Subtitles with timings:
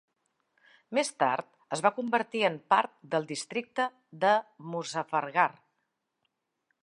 [0.97, 3.87] Més tard, es va convertir en part del districte
[4.25, 4.33] de
[4.71, 5.63] Muzaffargarh.